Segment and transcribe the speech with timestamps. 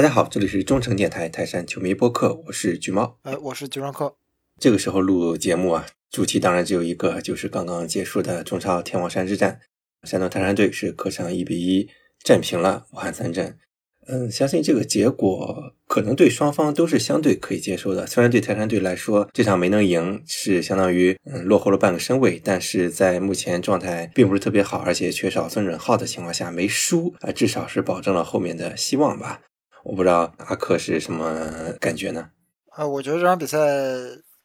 [0.00, 3.18] 大家好，这里是中诚电台泰山球迷播客，我是橘猫。
[3.20, 4.16] 哎，我是橘双客。
[4.58, 9.60] 这个时候录节目啊，主题当然只有一个，就是刚刚结束的中超天王山之战，
[10.04, 11.90] 山东泰山队是客场一比一
[12.24, 13.58] 战平了武汉三镇。
[14.06, 18.06] 嗯，相信这个结果可能对双方都是相对可以接受的。
[18.06, 29.42] 虽然对泰山队来说，这场没能赢是相当于嗯落后了半个身位，但是在目前状态并不是特别好，而且缺少孙准浩的情况下，没输啊，至少是保证了后面的希望吧。
[29.82, 32.30] 我不知道阿克是什么感觉呢？
[32.70, 33.58] 啊，我觉得这场比赛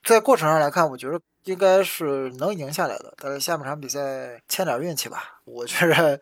[0.03, 3.13] 在过程上来看，我觉得应该是能赢下来的。
[3.17, 5.41] 但是下半场比赛欠点运气吧。
[5.43, 6.19] 我觉得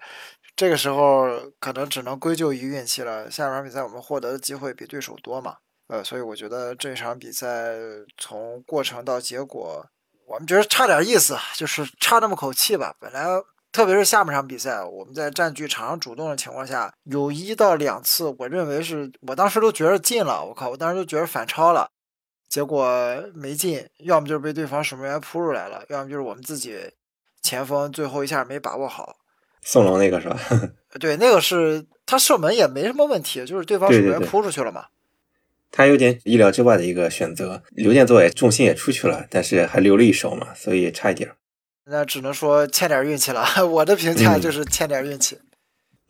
[0.56, 1.28] 这个时候
[1.60, 3.30] 可能只能归咎于运气了。
[3.30, 5.58] 下半场比赛我们获得的机会比对手多嘛？
[5.88, 7.76] 呃，所以我觉得这场比赛
[8.18, 9.86] 从过程到结果，
[10.28, 12.96] 我们觉得差点意思，就是差那么口气吧。
[13.00, 13.26] 本来。
[13.74, 21.90] 特别是下半场比赛，我们在占据场上主动的情况下，有一到两次，我认为是我当时都觉得进了，我靠，我当时都觉得反超了，
[22.48, 22.88] 结果
[23.34, 26.78] 没进，要么就是被对方守门员扑出来了，要么就是我们自己
[27.42, 29.18] 前锋最后一下没把握好。
[29.64, 30.40] 宋龙那个是吧？
[31.00, 34.86] 对，那个是他射门也没什么问题，就是对方守门员扑出去了嘛。
[35.72, 41.32] 他有点意料之外的一个选择，刘建作也重心也出去了，但是还留了一手嘛，所以差一点。
[41.86, 43.46] 那只能说欠点运气了。
[43.68, 45.38] 我的评价就是欠点运气。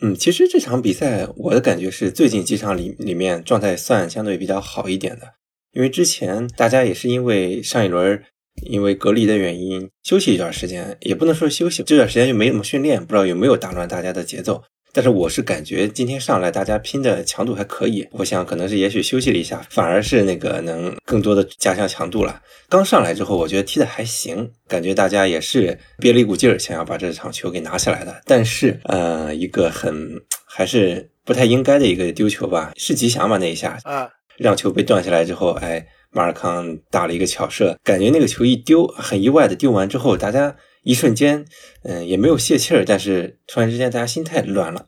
[0.01, 5.35] 嗯，其实这场比赛我的感觉是最近几场里里面状态算相对比较好一点的，
[5.71, 8.21] 因为之前大家也是因为上一轮
[8.65, 14.63] 因为隔离的原因休息一段时间，也不能说休息，这段时间就没怎么训练，不知道有没有打乱大家的节奏。
[14.95, 22.39] 但是我是感觉今天上来大家拼的强度还可以，我想可能是也许休息了一下，反而是那个能更多的加强强度了。
[22.69, 28.21] 刚上来之后，我觉得踢的还行，感觉大家也是憋了一股劲儿，想要把这场球给拿下来的。
[28.25, 40.55] 但是呃，一个很还是不太应该的一个丢球吧，是吉祥吧那一下啊，让球被断下来之后，哎，马尔康打了一个巧射，感觉那个球一丢，很意外的丢完之后，大家。
[40.83, 41.45] 一瞬间，
[41.83, 44.85] 嗯，也没有泄气儿，但是突然之间，大家心态乱了。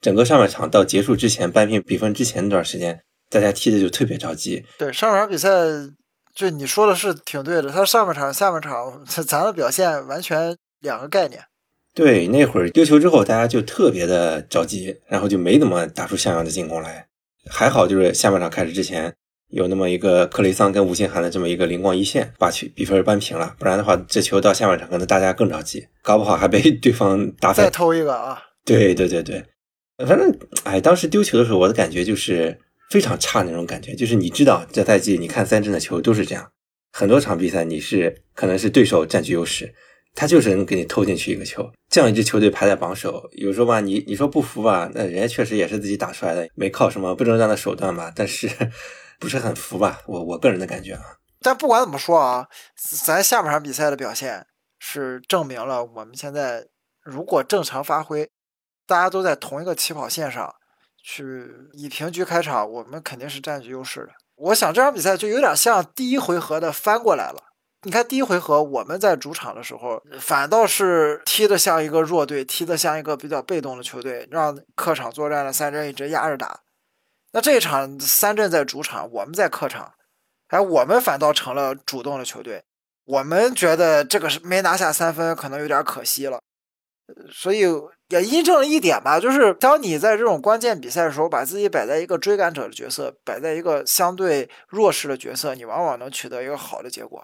[0.00, 4.64] 整个上半场到结束之前扳平比分之前那段时间，大家踢的就特别着急。
[4.78, 5.48] 对，上半场比赛，
[6.34, 7.70] 就你说的是挺对的。
[7.70, 11.42] 他上半场、下半场，咱的表现完全两个概念。
[11.94, 17.06] 对，那会儿丢球之后，大家就特别的着急，然后就没怎么打出像样的进攻来。
[17.50, 19.14] 还好，就是下半场开始之前。
[19.50, 23.54] 有那么一个克雷桑跟吴兴涵的这么一个灵光一现，把球比分扳平了。
[23.58, 28.42] 不然的话，这球到下半场可能大家更着急，搞不好还被 对方打再偷一个啊！
[28.64, 29.44] 对对对对，
[30.04, 32.58] 反正哎，当时丢球的时候，我的感觉就是
[32.90, 33.94] 非常差那种感觉。
[33.94, 36.50] 就是你知道，这赛季你看三镇的球都是这样，
[36.92, 39.72] 很多场比赛你是可能是对手占据优势，
[40.16, 41.70] 他就是能给你偷进去一个球。
[41.88, 48.50] 这样一支球队排在榜首，有时候吧，你你说不服吧，那人家确实也是自己打出来的，没靠什么不正当的手段吧，但是。
[49.18, 50.00] 不是很服吧？
[50.06, 51.02] 我我个人的感觉啊。
[51.40, 52.48] 但不管怎么说啊，
[53.04, 54.46] 咱下半场比赛的表现
[54.78, 56.66] 是证明了我们现在
[57.02, 58.28] 如果正常发挥，
[58.86, 60.54] 大家都在同一个起跑线上，
[61.04, 64.08] 去以平局开场，我们肯定是占据优势的。
[64.36, 67.42] 我想这场比赛就有点像第一回合的翻过来了。
[67.82, 76.60] 你看第一回合我们在主场的时候，反倒是踢得像一个弱队，踢得像一个比较被动的球队，让客场作战的三镇一直压着打。
[77.36, 79.92] 那这一场三镇在主场，我们在客场，
[80.48, 82.64] 哎，我们反倒成了主动的球队。
[83.04, 86.40] 我们觉得这个是没拿下三分，可能有点可惜了。
[87.30, 87.64] 所以
[88.08, 97.22] 也印证了一点吧，就是当你在这种关键比赛的时候，把自己摆在一个追赶者的角色，摆在一个相对弱势的角色，你往往能取得一个好的结果。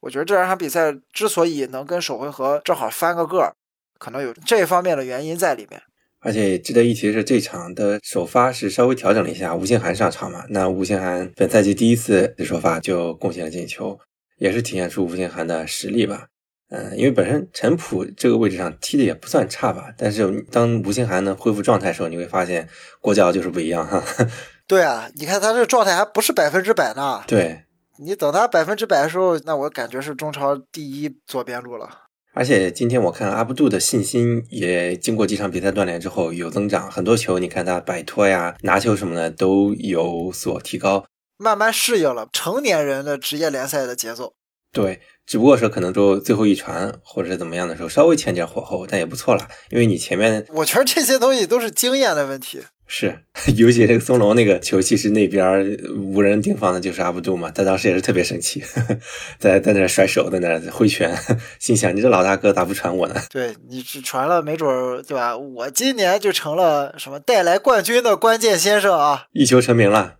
[0.00, 3.54] 我觉得这两场比赛之所以能跟首回合正好翻个个，
[4.00, 5.80] 可能有这方面的原因在里面。
[6.22, 10.44] 而且值得一提的是，这场的首发是稍微调整了一下，吴兴涵上场嘛。
[10.48, 13.98] 那吴兴涵本赛季第一次首发就贡献了进球，
[14.38, 16.26] 也是体现出吴兴涵的实力吧。
[16.70, 22.66] 嗯，因为本身陈普这个位置上踢的也不算差吧，但是当吴兴涵能恢复状态的时候，你会发现
[23.00, 24.02] 国脚就是不一样哈。
[24.66, 27.22] 对啊，你看他这状态还不是百分之百呢。
[27.26, 27.64] 对，
[27.98, 32.01] 你等他百分之百的时候，那我感觉是中超第一左边路了。
[32.34, 41.04] 而且今天我看阿布杜的信心也经过几场比赛锻炼之后有增长，很多球你看他摆脱呀、拿球什么的都有所提高，
[41.36, 44.32] 慢慢适应了成年人的职业联赛的节奏。
[44.72, 52.62] 对，只不过说可能就最后一传或者是怎么样的时候稍微欠点火候，但也不错了，因为你前面我觉得这些东西都是经验的问题。
[52.94, 53.16] 是，
[53.56, 58.62] 尤其这个松龙那个球，其实那边无人盯防的就是阿布杜嘛，他当时也是特别生气，
[59.40, 61.16] 在在那甩手，在那挥拳，
[61.58, 63.14] 心想你这老大哥咋不传我呢？
[63.32, 65.34] 对你只传了，没准儿对吧？
[65.34, 69.24] 我今年就成了什么带来冠军的关键先生啊！
[69.32, 70.16] 一球成名了。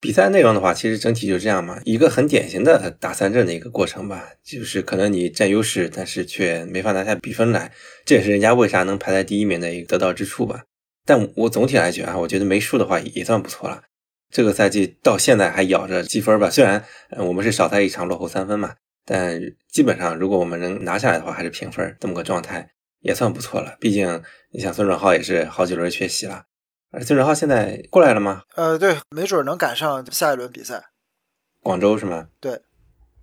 [0.00, 7.70] 比赛内容的话，其实整体就这样嘛，一个很典型的打三阵的一个过程吧，就是可能你占优势，但是却没法拿下比分来，
[8.06, 10.62] 这也是人家为啥能排在第一名的一个得到之处吧。
[11.04, 13.82] 但我总体来讲啊，我觉得没输的话也算不错了。
[14.30, 16.84] 这个赛季到现在还咬着积分吧，虽然
[17.18, 18.74] 我们是少赛一场落后三分嘛，
[19.04, 19.40] 但
[19.70, 22.68] 基本上如果我们能拿下来的话，还是平分这么个状态，
[23.00, 23.76] 也算不错了。
[23.78, 26.46] 毕竟你想孙准浩也是好几轮缺席了，
[26.90, 28.42] 而孙准浩现在过来了吗？
[28.56, 30.82] 呃，对，没准能赶上下一轮比赛。
[31.62, 32.28] 广州是吗？
[32.40, 32.60] 对，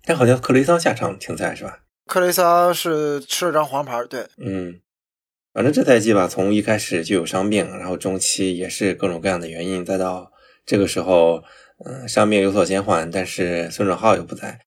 [0.04, 1.80] 但好像克雷桑下场停赛是吧？
[2.06, 4.80] 克雷桑是吃了张黄牌，对，嗯。
[5.52, 10.32] 反正这赛季吧，从一开始就有伤病，然后中期也是各种各样的原因，再到
[10.64, 11.42] 这个时候，
[11.84, 14.60] 嗯，伤病有所减缓，但是孙准浩又不在，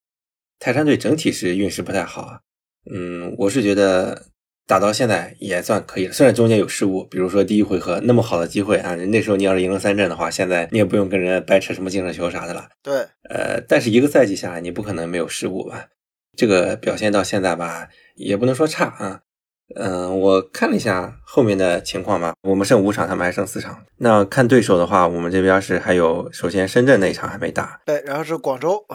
[0.60, 2.40] 泰山队整体是运势不太好啊。
[2.88, 4.26] 嗯，我是觉得
[4.64, 12.68] 打到现在也算可以了，虽然中间有失误，比如说第一回合那么好的机会啊，那时候你要是赢了三阵的话，现在你也不用跟人掰扯什么净胜球啥的了。
[12.84, 12.94] 对，
[13.28, 15.88] 呃，但是一个赛季下来，你不可能没有失误吧？
[16.36, 19.22] 这个表现到现在吧，也不能说差啊。
[19.74, 22.34] 嗯，我看了一下后面的情况吧。
[22.42, 23.84] 我们剩五场，他们还剩四场。
[23.98, 28.86] 那看对手的话，我们这边是还有，首先深圳那一场还没打，对，然后是广州，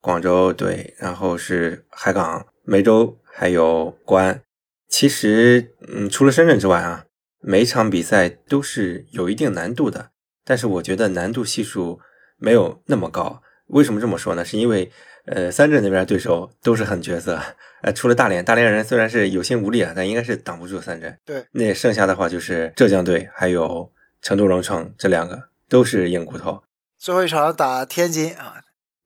[0.00, 4.40] 广州对，然后是海港、梅州还有国安。
[4.88, 7.04] 其实，嗯，除了深圳之外啊，
[7.42, 10.10] 每场比赛都是有一定难度的，
[10.44, 11.98] 但是我觉得难度系数
[12.38, 13.42] 没有那么高。
[13.66, 14.44] 为什么这么说呢？
[14.44, 14.92] 是因为。
[15.26, 17.38] 呃，三镇那边对手都是狠角色，
[17.82, 21.16] 呃，除了大连，大连人虽然是有心无力啊，但应该是挡不住三镇。
[21.24, 26.62] 对，那剩下的话就是浙江队，还有成都荣城这两个都是硬骨头。
[26.98, 28.56] 最后一场打天津啊，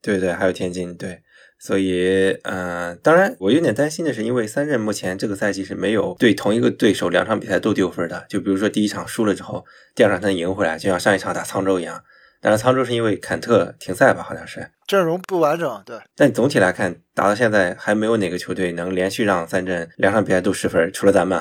[0.00, 1.22] 对对，还有天津，对，
[1.58, 9.64] 所以，嗯，当然我有点担心的是，因为三镇目前这个赛季是没有对同一个对手两场比赛都丢分的，就比如说第一场输了之后，
[9.94, 12.02] 第二场他能赢回来，就像上一场打沧州一样。
[12.44, 15.98] 但是沧州是因为坎特停赛吧，好像是阵容不完整，对。
[16.14, 21.40] 但总体来看，打到现在还没有哪个球队能连续让三阵两场比赛都失分，除了咱们。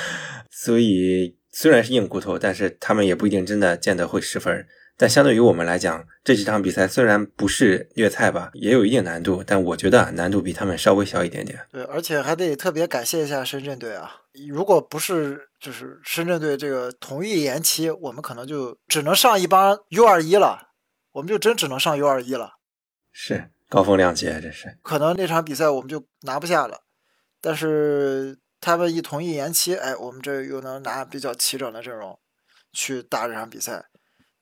[0.52, 4.66] 所以虽然是硬骨头，但是他们也不一定真的见得会失分。
[4.96, 11.58] 但相对于我们来讲，这几场比赛虽然不是虐菜吧，也有一定难度，但我觉得难度比他们稍微小一点点。
[11.72, 14.20] 对，而且还得特别感谢一下深圳队啊！
[14.48, 20.68] 如果不是就是深圳队这个同意延期，我们可能就只能上一帮 U 二一了，
[21.12, 22.52] 我们就真只能上 U 二一了。
[23.10, 26.82] 是高风亮节，这是可能那场比赛我们就拿不下了。
[27.40, 32.18] 但是他们一同意延期，哎，我们这又能拿比较齐整的阵容
[32.72, 33.86] 去打这场比赛。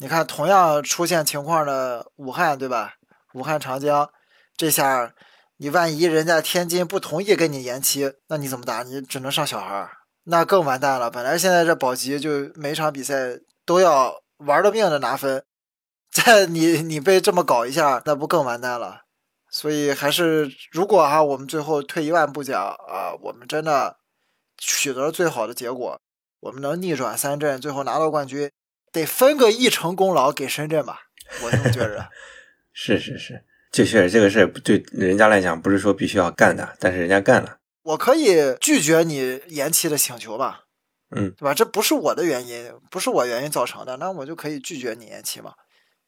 [0.03, 2.95] 你看，同样出现情况的武汉，对吧？
[3.35, 4.11] 武汉长江，
[4.57, 5.13] 这下
[5.59, 8.83] 你万一人家天津不同意跟你延期，那你怎么打？
[8.83, 9.91] 你只能上小孩儿
[10.25, 11.11] 那更完蛋了。
[11.11, 15.45] 本来现在这保级就每场比赛都要玩了命的拿分，
[16.11, 19.03] 再你你被这么搞一下，那不更完蛋了？
[19.51, 23.99] 所以还是，如果哈，我们最后退一万步讲啊，我们真的
[24.57, 26.01] 取得了最好的结果，
[26.41, 28.51] 我们能逆转三阵，最后拿到冠军。
[28.93, 31.03] 得分个一成功劳给深圳吧，
[31.43, 32.09] 我这么觉着。
[32.73, 37.59] 是是是，这确实这个事对人家来讲不是说必须要干的，但是人家干了。
[37.83, 40.65] 我可以拒绝你延期的请求吧？
[41.15, 41.53] 嗯，对吧？
[41.53, 45.53] 这不是我的原因，不是我原因造成的，那我就可以拒绝你延期嘛。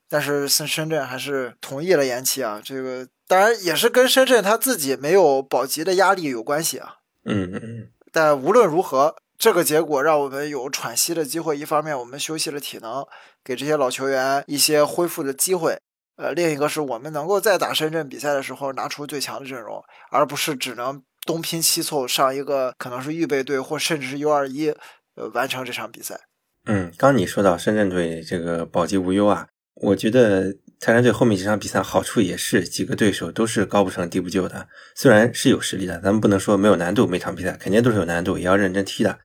[0.08, 6.96] 但是深深圳还是同意了延期啊，这个当然也是跟深圳他自己没有保级的压力有关系啊。
[7.24, 7.88] 嗯嗯嗯。
[8.12, 9.16] 但无论如何。
[9.42, 11.58] 这个结果让我们有喘息的机会。
[11.58, 13.04] 一方面，我们休息了体能，
[13.42, 15.76] 给这些老球员一些恢复的机会。
[16.14, 19.82] 呃，另一个是我们能够在打深圳比赛的时候拿出最强的阵容，
[20.12, 24.68] 而不是只能东拼西凑上一个可能是预备队或甚至是 U 二一，
[25.16, 26.20] 呃，完成这场比赛。
[26.66, 39.18] 嗯，刚你说到深圳队这个保级无忧啊，我觉得泰山队后面几场比赛好处也是几个对手都是高不成低不就的，虽然是有实力的，咱们不能说没有难度，每场比赛肯定都是有难度，也要认真踢的。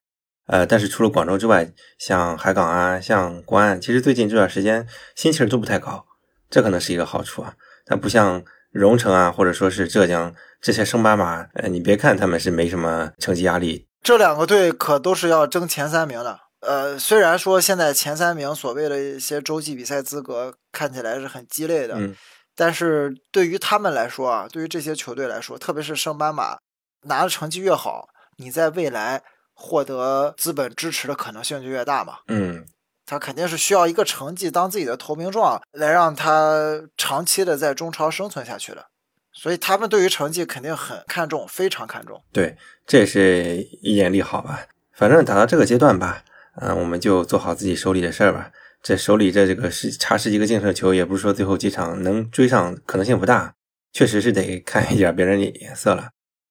[0.47, 6.05] 呃，但是除了广州之外，像海港啊，像国安，其实最近这段时间心气儿都不太高，
[6.49, 7.53] 这可能是一个好处啊。
[7.85, 16.39] 它不像荣城啊，或者说是浙江这些升班马，呃，你别看他们是没什么成绩压力，这两个队可都是要争前三名的。
[16.61, 22.15] 呃，虽然说现在前三名所谓的一些洲际比赛资格看起来是很鸡肋的，嗯，
[22.55, 26.57] 但是对于他们来说啊，对于这些球队来说，特别是升班马，
[27.03, 29.21] 拿的成绩越好，你在未来。
[29.59, 32.19] 获得资本支持的可能性就越大嘛。
[32.27, 32.63] 嗯，
[33.05, 38.85] 他肯定是需要一个成绩当自己的投名状，来让他长期的在中超生存下去的。
[39.33, 42.23] 所以他们对于成绩肯定很看重，非常看重。
[42.31, 44.67] 对，这也是一点利好吧。
[44.93, 46.23] 反正打到这个阶段吧，
[46.61, 48.51] 嗯，我们就做好自己手里的事儿吧。
[48.81, 53.53] 这手里这这个是差十几个净胜球，也不是说最后几场能追上可能性不大，
[53.91, 56.09] 确实是得看一点别人的眼色了。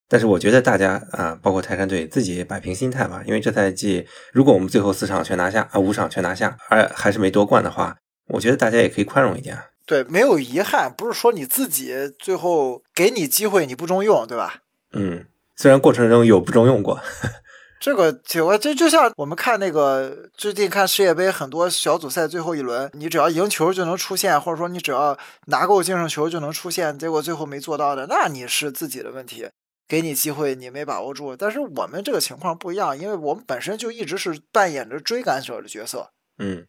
[0.08, 7.96] 但是我觉得大家啊，包括泰山队自己摆平心态吧，因为这赛季如果我们最后四场全拿下啊，五场全拿下，而还是没夺冠的话，
[8.28, 9.58] 我觉得大家也可以宽容一点。
[9.84, 14.62] 对，没有遗憾，不是说你自己最后给你机会你不中用，对吧？
[14.92, 17.00] 嗯，虽然过程中有不中用过。
[17.78, 25.16] 这个就这就像我们看那个最近看世界杯很多小组赛最后一轮，你只要赢球就能出线，或者说你只要
[25.48, 29.48] 拿够净胜球就能出线，结果最后没做到的，那你是自己的问题。
[29.88, 31.36] 给你机会，你没把握住。
[31.36, 36.12] 但是我们这个情况不一样，因为我们本身就一直是扮演着追赶者的角色。
[36.38, 36.66] 嗯，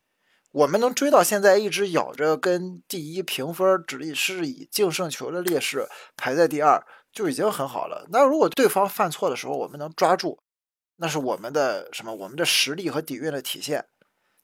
[0.52, 8.06] 我们能追到现在，一直咬着跟第一评分，只是以净胜球的劣势排在第二，就已经很好了。
[8.12, 10.40] 那如果对方犯错的时候，我们能抓住，
[10.98, 12.14] 那是我们的什么？
[12.14, 13.86] 我们的实力和底蕴的体现。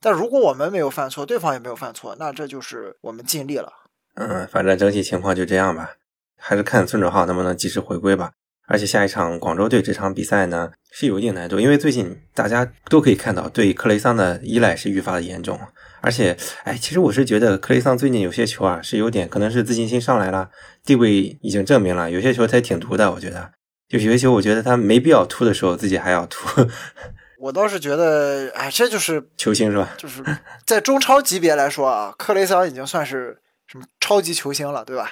[0.02, 3.72] 但如果我们没有犯错，对方也没有犯错，那这就是我们尽力了。
[4.16, 5.96] 嗯，反正整体情况就这样吧，
[6.38, 8.34] 还是看孙准浩能不能及时回归吧。
[8.68, 15.60] 而且下一场广州队这场比赛呢是有一定难度，因为最近大家都可以看到对克雷桑的依赖是愈发的严重。
[16.02, 20.50] 而且，哎，其实我是觉得克雷桑最近有些球啊是有点可能是自信心上来了，
[20.84, 23.12] 地位已经证明了，有些球他挺毒的。
[23.12, 23.52] 我觉得，
[23.88, 26.68] 就有些球我觉得他没必要突的时候自己还要突。
[27.40, 29.94] 我倒是觉得，哎，这就是球星是吧？
[29.98, 30.24] 就是
[30.66, 35.12] 在中超级别来说啊，克雷桑已经算是什么超级球星了，对吧？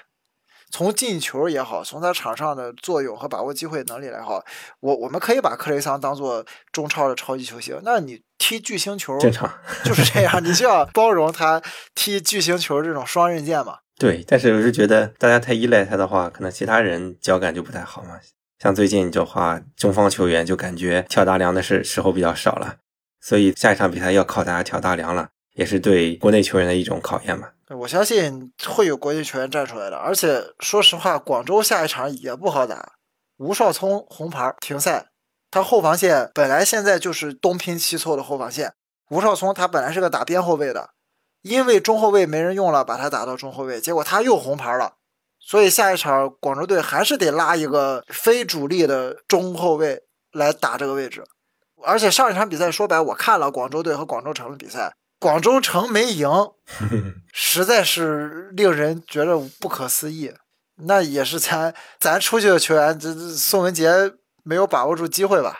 [0.71, 4.43] 从进球也好，从他场上的作用和把握机会能力来好，
[4.79, 7.79] 我我们可以把克雷桑当做中超的超级球星。
[7.83, 9.51] 那你踢巨星球正常
[9.83, 11.61] 就是这样，你就要包容他
[11.93, 13.77] 踢巨星球这种双刃剑嘛。
[13.99, 18.19] 对，但是我是觉得大家太依赖他的话，可能其他人脚感就不太好嘛。
[18.57, 22.77] 像最近的话，中方球员就感觉挑大梁的是时候比较少了，
[23.19, 27.53] 所以下一场比赛要靠大家挑大梁了，也是对国内球员的一种考验吧。
[27.69, 32.93] 我相信会有国际球员站出来的，而且说实话，广州下一场也不好打。
[33.37, 35.07] 吴少聪红牌停赛，
[35.49, 38.73] 他后防线本来现在就是东拼西凑的后防线。
[39.09, 40.89] 吴少聪他本来是个打边后卫的，
[41.41, 44.95] 因为中后卫没人用了，把他打到中后卫，结果他又红牌了。
[45.39, 51.23] 所以下一场广州队还是得拉一个非主力的中后卫来打这个位置。
[51.83, 54.93] 而且上一场比赛说白，我看了广州队和广州城的比赛。
[55.21, 56.27] 广州城没赢，
[57.31, 60.33] 实在是令人觉得不可思议。
[60.77, 63.87] 那也是咱咱出去的球员，这宋文杰
[64.41, 65.59] 没有把握住机会吧？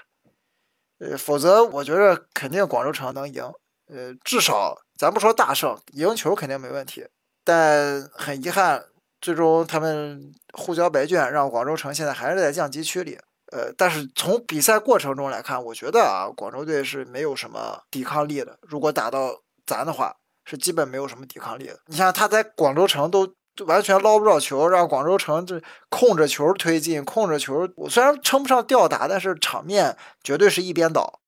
[0.98, 3.44] 呃，否则我觉得肯定广州城能赢。
[3.88, 7.06] 呃，至少咱不说大胜，赢球肯定没问题。
[7.44, 8.84] 但很遗憾，
[9.22, 13.20] 最终他们互交白卷，让广州城现在还是在降级区里。
[13.52, 18.58] 呃，但是从比赛过程中来看，我觉得啊，广州队是没有什么抵抗力的。
[18.62, 19.42] 如果打到
[19.72, 20.14] 咱的话
[20.44, 21.80] 是基本没有什么抵抗力的。
[21.86, 23.34] 你像他在广州城都
[23.66, 31.22] 完全捞不着球，让广州城这控着球推进，控着球，我虽然称不上吊打，但是场面绝对是一边倒。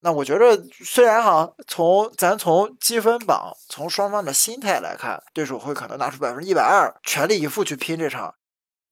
[0.00, 8.34] 那我觉得虽然哈，从咱从积分榜，从双方的心态来看，对手会可能拿出百分之一百二，全力以赴去拼这场。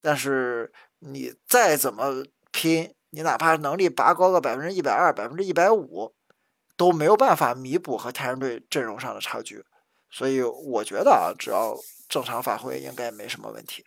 [0.01, 6.13] 但是你再怎么拼，你哪怕能力拔高个百分之一百二、百分之一百五。
[6.83, 9.63] 都没有办法弥补和泰山队阵容上的差距，
[10.11, 11.73] 所以我觉得啊，只要
[12.09, 13.85] 正常发挥，应该没什么问题。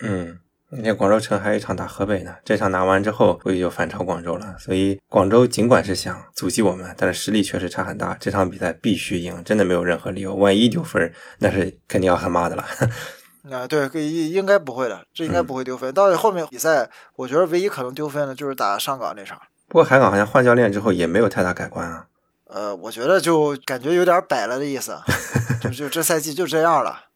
[0.00, 0.38] 嗯，
[0.70, 4.54] 你看广州城还有一场打河北呢，这场拿完之后，估计就反超广州了。
[4.60, 8.16] 所以广州尽管是想阻击我们，但是实力确实差很大。
[8.20, 10.36] 这场比赛必须赢，真的没有任何理由。
[10.36, 12.64] 万一丢分，那是肯定要喊妈的了。
[13.50, 15.92] 啊，对，应应该不会的，这应该不会丢分。
[15.92, 19.36] 到后面比赛，我觉得唯一可能丢分的就是打上港那场。
[19.66, 22.06] 不过海港好像换教练之后也没有太大改观啊。
[22.46, 24.96] 呃，我觉得就感觉有点摆了的意思，
[25.60, 27.06] 就就这赛季就这样了，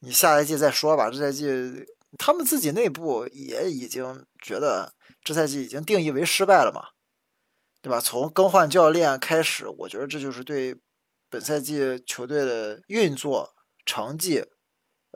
[0.00, 1.10] 你下赛季再说吧。
[1.10, 1.86] 这赛季
[2.18, 4.92] 他们自己内部也已经觉得
[5.24, 6.88] 这赛季已经定义为失败了嘛，
[7.80, 8.00] 对吧？
[8.00, 10.76] 从更换教练开始，我觉得这就是对
[11.30, 13.54] 本赛季球队的运作、
[13.86, 14.44] 成绩，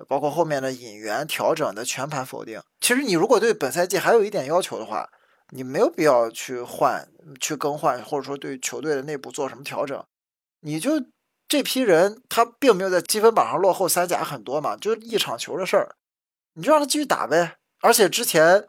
[0.09, 2.63] 包括后面的引援调整的全盘否定。
[2.81, 5.11] 其实你如果对本赛季还有一点要求的话，
[5.55, 7.09] 你没有必要去换、
[7.41, 10.05] 去更换，或者说对球队的内部做什么调整。
[10.63, 11.01] 你就
[11.47, 15.95] 这批人，他并没有在积分榜上落后三甲很多嘛，就一场球的事儿，
[16.55, 17.57] 你就让他继续打呗。
[17.81, 18.67] 而且之前，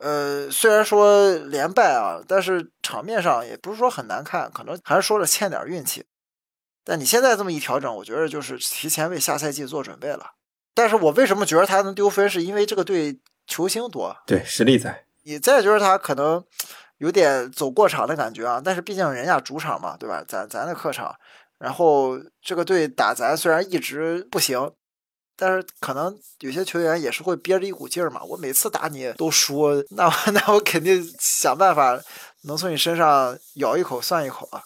[0.00, 6.04] 呃，虽然说连败啊，但是场面上也不是说很难看，可能还是说了欠点运气。
[6.84, 10.32] 但你现在这么一调整，我觉得就是提前为下赛季做准备了。
[10.74, 15.07] 但是我为什么觉得他能丢分，是因为这个队球星多，对实力在。
[15.28, 16.42] 你再就是他可能
[16.96, 20.24] 有点走过场的感觉啊，但是毕竟人家主场嘛，对吧？
[20.26, 21.14] 咱咱的客场，
[21.58, 24.72] 然后这个队打咱虽然一直不行，
[25.36, 28.22] 但是可能有些球员也是会憋着一股劲儿嘛。
[28.24, 32.00] 我每次打你都输，那我 那我肯定想办法
[32.44, 34.62] 能从你身上咬一口算一口啊。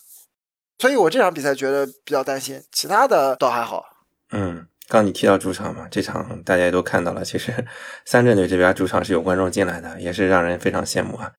[0.78, 3.85] 所以我这场比赛觉得比较担心，其他的倒还好。
[4.31, 7.50] 嗯，刚你提到主场嘛，这场大家也都看到了，其实
[8.04, 11.32] 三镇队这边主场是有观众进来的，也是让人非常羡慕啊。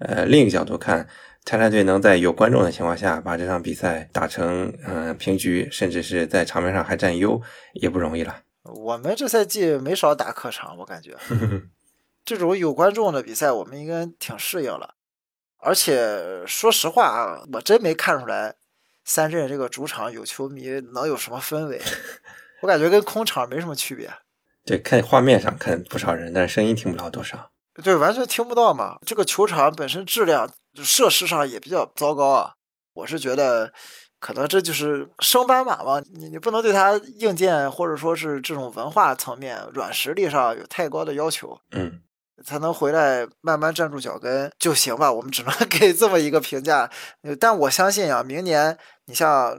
[0.00, 1.06] 呃，另一个角度看，
[1.44, 7.40] 泰山队能在有观众的情况下把这场比赛打成嗯平局，甚至是在场面上还占优，
[7.74, 8.42] 也不容易了。
[8.64, 11.16] 我们这赛季没少打客场，我感觉
[12.26, 14.96] 这种有观众的比赛，我们应该挺适应了。
[15.58, 18.56] 而且说实话啊，我真没看出来
[19.04, 21.80] 三镇这个主场有球迷能有什么氛围，
[22.66, 24.10] 我感觉跟空场没什么区别。
[24.64, 27.52] 对，看画面上看不少人，但是声音听不到多少。
[27.80, 28.98] 对，完全听不到嘛。
[29.06, 30.50] 这个球场本身质量、
[30.82, 32.54] 设施上也比较糟糕啊。
[32.92, 33.72] 我是觉得，
[34.18, 36.02] 可能这就是升班马嘛。
[36.12, 41.56] 你你不能对它硬件或者说是这种文化层面、软实力上有太高的要求。
[41.70, 42.00] 嗯，
[42.44, 45.12] 才能回来慢慢站住脚跟就行吧。
[45.12, 46.90] 我们只能 给这么一个评价。
[47.38, 49.56] 但我相信啊，明年你像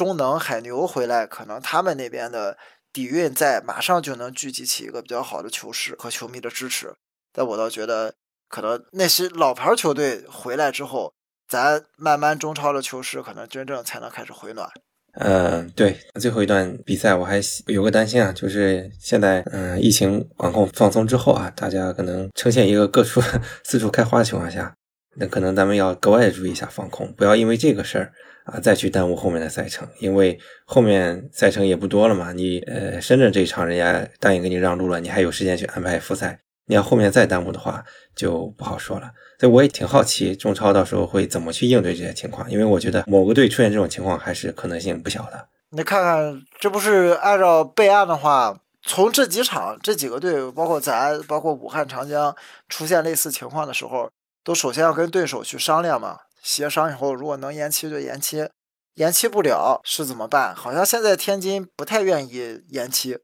[0.00, 2.56] 中能、海牛回来，可能他们那边的
[2.90, 6.94] 底蕴在，马上就能聚集起一个比较好的球市和球迷的支持。
[7.34, 8.14] 但我倒觉得，
[8.48, 11.12] 可能那些老牌球队回来之后，
[11.46, 14.66] 咱慢慢中超的球市可能真正才能开始回暖。
[15.12, 23.20] 嗯，对，最后一段比赛我还有个担心啊，就是现在嗯疫情管控放松之后啊，大家可能呈现一个各处
[23.62, 24.74] 四处开花的情况下，
[25.16, 28.14] 那可能咱们要格外注意一下防控，不要因为这个事儿
[28.44, 32.32] 啊再去耽误后面的赛程，因为后面赛程也不多了嘛。
[32.32, 36.38] 你呃深圳这一场人家答应给你让路了，你还有时间去安排复赛。
[36.66, 39.10] 你要后面再耽误的话，就不好说了。
[39.40, 45.48] 所以我也挺好奇中超到时候会怎么去应对这些情况，因为我觉得某个队出现这种情况还是可能性不小的。
[45.70, 52.34] 你看看，这不是按照备案的话，从这几场这几个队，包括咱，包括武汉长江
[52.68, 54.08] 出现类似情况的时候，
[54.44, 58.48] 都首先要跟对手去商量嘛，协商以后，如果能延期就延期，
[58.94, 60.54] 延期不了是怎么办？
[60.54, 63.18] 好像现在天津不太愿意延期。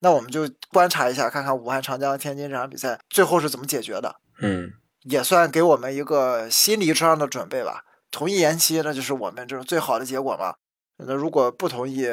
[0.00, 4.16] 那我们就观察一下，看看武汉长江、天津这场比赛最后是怎么解决的。
[4.40, 4.70] 嗯，
[5.02, 7.84] 也算给我们一个心理上的准备吧。
[8.10, 10.54] 同意延期，那就是我们这种最好的结果嘛。
[10.98, 12.06] 那如果不同意，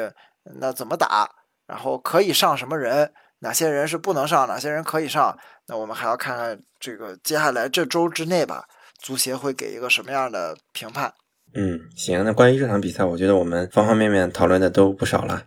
[0.60, 1.28] 那怎么打？
[1.66, 3.12] 然后可以上什么人？
[3.40, 4.46] 哪些人是不能上？
[4.46, 5.36] 哪些人可以上？
[5.66, 8.64] 那我们还要看看这个接下来这周之内吧，
[9.02, 11.12] 足协会给一个什么样的评判？
[11.54, 12.22] 嗯，行。
[12.24, 15.44] 那关于这场比赛，我觉得我们方方面面讨论的都不少了。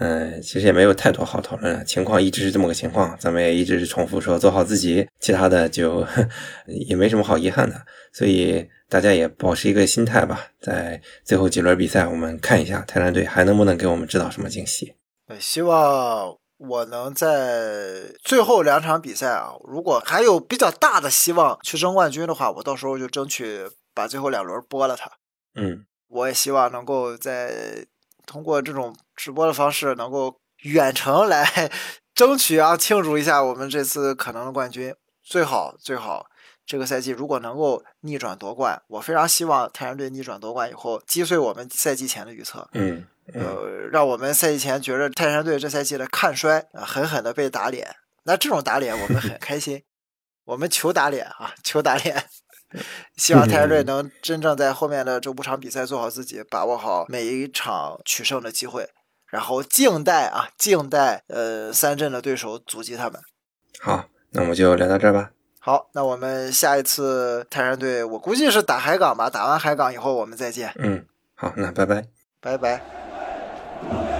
[0.00, 6.06] 嗯，其实也没有太多好讨论，情况一直是这么个情况，咱们也一直是重复说做好自己，其他的就
[6.88, 7.74] 也没什么好遗憾的，
[8.12, 14.94] 所以大家也保持一个心态吧，在最后几轮比赛，我们看一下泰山队还能不能给我们制造什么惊喜。
[15.40, 25.10] 希望我能在最后两场比赛啊，如果还有比较大的希望去争冠军的话，我到时候就争取把最后两轮播了它。
[25.54, 27.86] 嗯，我也希望能够在。
[28.26, 31.72] 通过这种直播的方式，能够远程来
[32.14, 34.94] 争取啊，庆祝一下我们这次可能的冠军。
[35.22, 36.26] 最好最好，
[36.66, 42.68] 这个赛季如果能够逆转夺冠，我非常希望太阳队逆转夺冠以后击碎我们赛季前的预测。
[42.74, 47.94] 嗯，呃，让我们赛季前觉得泰山队这赛季的看衰啊，狠狠的被打脸。
[48.24, 49.82] 那这种打脸我们很开心，
[50.44, 52.24] 我们求打脸啊，求打脸。
[53.16, 58.90] 希望泰山队能真正在后面的这五场比赛做好自己，把握好每一场取胜的机会，
[59.26, 63.18] 然后静待啊，静待呃三镇的对手阻击他们。
[63.80, 65.30] 好，那我们就聊到这儿吧。
[65.60, 69.30] 好，那我们下一次泰山队，我估计是打海港吧。
[69.30, 70.70] 打完海港以后，我们再见。
[70.78, 72.04] 嗯，好，那拜拜，
[72.40, 73.07] 拜拜。
[73.84, 74.17] Amen.